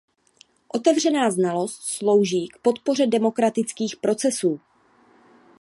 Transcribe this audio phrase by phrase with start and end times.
[0.67, 4.59] Otevřená znalost slouží k podpoře demokratických procesů.